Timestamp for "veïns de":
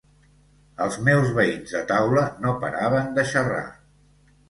1.41-1.83